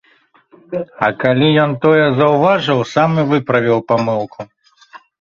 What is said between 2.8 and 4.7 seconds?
сам і выправіў памылку.